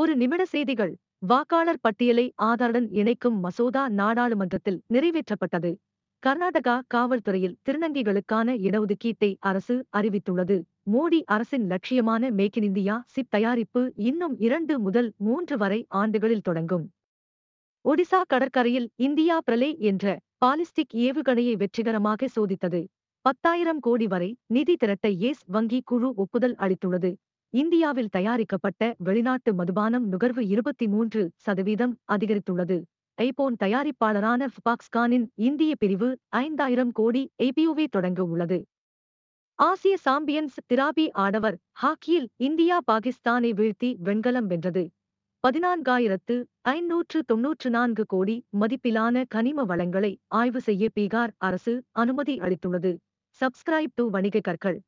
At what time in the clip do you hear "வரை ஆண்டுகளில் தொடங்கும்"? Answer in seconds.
15.56-16.92